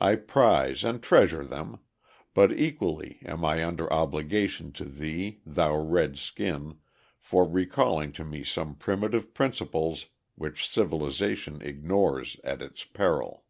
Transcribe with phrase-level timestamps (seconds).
[0.00, 1.78] I prize and treasure them,
[2.34, 6.80] but equally am I under obligation to thee, thou red skin,
[7.20, 13.44] for recalling to me some primitive principles which civilization ignores at its peril.